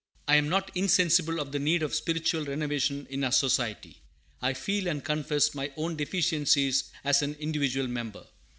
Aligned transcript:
I 0.27 0.37
am 0.37 0.49
not 0.49 0.71
insensible 0.75 1.39
of 1.39 1.51
the 1.51 1.59
need 1.59 1.83
of 1.83 1.93
spiritual 1.93 2.45
renovation 2.45 3.05
in 3.11 3.23
our 3.23 3.31
Society. 3.31 4.01
I 4.41 4.53
feel 4.55 4.87
and 4.87 5.05
confess 5.05 5.53
my 5.53 5.71
own 5.77 5.95
deficiencies 5.95 6.85
as 7.03 7.21
an 7.21 7.35
individual 7.35 7.85
member. 7.87 8.25